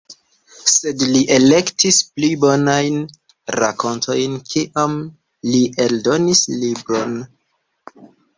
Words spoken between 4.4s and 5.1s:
kiam